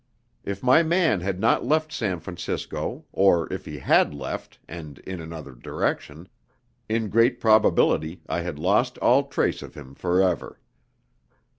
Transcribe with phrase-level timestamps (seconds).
[0.43, 5.21] If my man had not left San Francisco, or if he had left, and in
[5.21, 6.27] another direction,
[6.89, 10.59] in great probability I had lost all trace of him for ever.